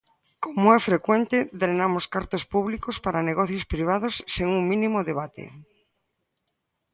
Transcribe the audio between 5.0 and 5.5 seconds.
debate.